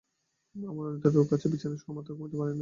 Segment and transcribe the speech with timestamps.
[0.55, 2.59] আমার অনিদ্রা রোগ আছে, বিছানায় শোয়ামাত্র ঘুমুতে পারি না।